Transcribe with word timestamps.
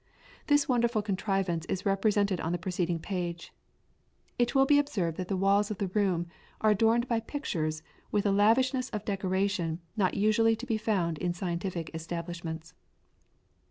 This 0.47 0.67
wonderful 0.67 1.03
contrivance 1.03 1.63
is 1.67 1.85
represented 1.85 2.41
on 2.41 2.51
the 2.51 2.57
preceding 2.57 2.97
page. 2.97 3.53
It 4.39 4.55
will 4.55 4.65
be 4.65 4.79
observed 4.79 5.15
that 5.17 5.27
the 5.27 5.37
walls 5.37 5.69
of 5.69 5.77
the 5.77 5.89
room 5.89 6.25
are 6.59 6.71
adorned 6.71 7.07
by 7.07 7.19
pictures 7.19 7.83
with 8.11 8.25
a 8.25 8.31
lavishness 8.31 8.89
of 8.89 9.05
decoration 9.05 9.79
not 9.95 10.15
usually 10.15 10.55
to 10.55 10.65
be 10.65 10.79
found 10.79 11.19
in 11.19 11.35
scientific 11.35 11.93
establishments. 11.93 12.73